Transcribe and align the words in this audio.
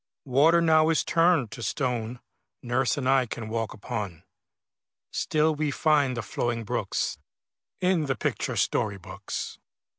Water 0.25 0.61
now 0.63 0.89
is 0.89 1.03
turned 1.03 1.51
to 1.51 1.61
stone 1.61 2.21
Nurse 2.63 2.97
and 2.97 3.07
I 3.07 3.27
can 3.27 3.49
walk 3.49 3.71
upon; 3.71 4.23
Still 5.11 5.53
we 5.53 5.69
find 5.69 6.17
the 6.17 6.23
flowing 6.23 6.63
brooks 6.63 7.19
In 7.81 8.05
the 8.07 8.15
picture 8.15 8.55
story 8.55 8.97
books. 8.97 9.59